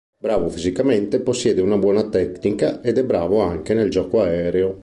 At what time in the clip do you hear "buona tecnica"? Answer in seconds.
1.77-2.81